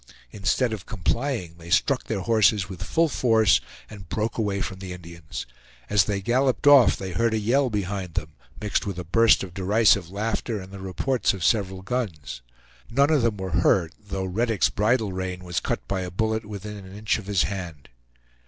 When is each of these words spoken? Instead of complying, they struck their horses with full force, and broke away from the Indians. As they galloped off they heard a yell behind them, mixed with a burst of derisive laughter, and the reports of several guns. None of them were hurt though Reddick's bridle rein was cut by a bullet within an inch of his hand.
Instead 0.31 0.73
of 0.73 0.87
complying, 0.87 1.53
they 1.59 1.69
struck 1.69 2.05
their 2.05 2.21
horses 2.21 2.67
with 2.67 2.81
full 2.81 3.07
force, 3.07 3.61
and 3.87 4.09
broke 4.09 4.35
away 4.39 4.59
from 4.59 4.79
the 4.79 4.93
Indians. 4.93 5.45
As 5.91 6.05
they 6.05 6.21
galloped 6.21 6.65
off 6.65 6.97
they 6.97 7.11
heard 7.11 7.35
a 7.35 7.39
yell 7.39 7.69
behind 7.69 8.15
them, 8.15 8.29
mixed 8.59 8.87
with 8.87 8.97
a 8.97 9.03
burst 9.03 9.43
of 9.43 9.53
derisive 9.53 10.09
laughter, 10.09 10.59
and 10.59 10.71
the 10.71 10.79
reports 10.79 11.35
of 11.35 11.43
several 11.43 11.83
guns. 11.83 12.41
None 12.89 13.11
of 13.11 13.21
them 13.21 13.37
were 13.37 13.51
hurt 13.61 13.93
though 14.01 14.25
Reddick's 14.25 14.69
bridle 14.69 15.13
rein 15.13 15.43
was 15.43 15.59
cut 15.59 15.87
by 15.87 16.01
a 16.01 16.09
bullet 16.09 16.45
within 16.47 16.77
an 16.77 16.95
inch 16.97 17.19
of 17.19 17.27
his 17.27 17.43
hand. 17.43 17.87